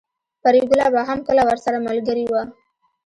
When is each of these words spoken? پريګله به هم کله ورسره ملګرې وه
پريګله 0.43 0.87
به 0.93 1.01
هم 1.09 1.19
کله 1.27 1.41
ورسره 1.45 1.77
ملګرې 1.87 2.25
وه 2.31 2.43